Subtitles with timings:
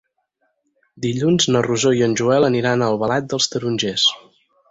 [1.05, 4.09] Dilluns na Rosó i en Joel aniran a Albalat dels Tarongers.